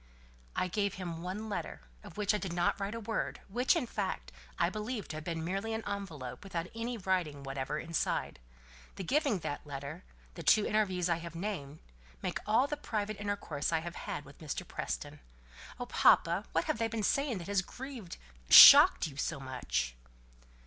"I 0.55 0.67
gave 0.67 0.95
him 0.95 1.21
one 1.21 1.47
letter, 1.47 1.81
of 2.03 2.17
which 2.17 2.33
I 2.33 2.39
did 2.39 2.53
not 2.53 2.79
write 2.79 2.95
a 2.95 2.99
word, 2.99 3.39
which, 3.49 3.75
in 3.75 3.85
fact, 3.85 4.31
I 4.57 4.67
believe 4.67 5.07
to 5.09 5.17
have 5.17 5.23
been 5.23 5.43
merely 5.45 5.75
an 5.75 5.83
envelope, 5.87 6.43
without 6.43 6.65
any 6.73 6.97
writing 6.97 7.43
whatever 7.43 7.77
inside. 7.77 8.39
The 8.95 9.03
giving 9.03 9.37
that 9.41 9.63
letter, 9.63 10.03
the 10.33 10.41
two 10.41 10.65
interviews 10.65 11.07
I 11.07 11.17
have 11.17 11.35
named, 11.35 11.81
make 12.23 12.39
all 12.47 12.65
the 12.65 12.77
private 12.77 13.19
intercourse 13.21 13.71
I 13.71 13.81
have 13.81 13.95
had 13.95 14.25
with 14.25 14.39
Mr. 14.39 14.67
Preston. 14.67 15.19
Oh! 15.79 15.85
papa, 15.85 16.45
what 16.51 16.63
have 16.65 16.79
they 16.79 16.87
been 16.87 17.03
saying 17.03 17.37
that 17.37 17.45
has 17.47 17.61
grieved 17.61 18.17
shocked 18.49 19.05
you 19.05 19.17
so 19.17 19.39
much?" 19.39 19.93